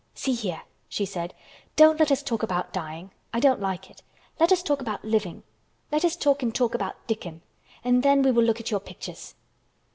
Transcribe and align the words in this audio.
"See 0.15 0.33
here," 0.33 0.63
she 0.89 1.05
said. 1.05 1.35
"Don't 1.75 1.99
let 1.99 2.11
us 2.11 2.23
talk 2.23 2.41
about 2.41 2.73
dying; 2.73 3.11
I 3.31 3.39
don't 3.39 3.59
like 3.59 3.87
it. 3.87 4.01
Let 4.39 4.51
us 4.51 4.63
talk 4.63 4.81
about 4.81 5.05
living. 5.05 5.43
Let 5.91 6.03
us 6.03 6.15
talk 6.15 6.41
and 6.41 6.55
talk 6.55 6.73
about 6.73 6.95
Dickon. 7.05 7.43
And 7.83 8.01
then 8.01 8.23
we 8.23 8.31
will 8.31 8.43
look 8.43 8.59
at 8.59 8.71
your 8.71 8.79
pictures." 8.79 9.35